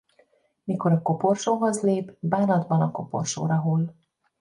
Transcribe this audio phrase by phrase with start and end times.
[0.63, 3.91] Mikor a koporsóhoz lép bánatban a koporsóra hull.